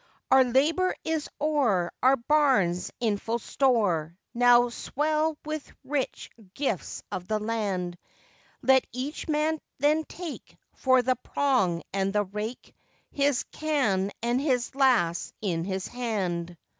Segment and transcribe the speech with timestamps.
[0.31, 7.27] Our labour is o'er, Our barns, in full store, Now swell with rich gifts of
[7.27, 7.99] the land;
[8.63, 12.73] Let each man then take, For the prong and the rake,
[13.11, 16.57] His can and his lass in his hand.